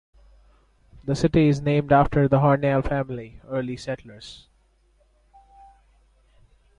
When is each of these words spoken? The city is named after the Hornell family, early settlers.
The 1.03 1.15
city 1.15 1.47
is 1.47 1.61
named 1.61 1.91
after 1.91 2.27
the 2.27 2.39
Hornell 2.39 2.81
family, 2.83 3.39
early 3.47 3.77
settlers. 3.77 4.47